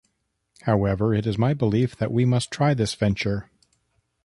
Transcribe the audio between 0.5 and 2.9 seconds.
However, it is my belief that we must try